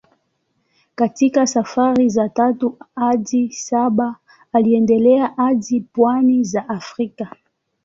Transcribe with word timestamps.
Katika 0.95 1.47
safari 1.47 2.09
za 2.09 2.29
tatu 2.29 2.77
hadi 2.95 3.51
saba 3.53 4.15
aliendelea 4.53 5.27
hadi 5.27 5.81
pwani 5.81 6.43
za 6.43 6.69
Afrika. 6.69 7.35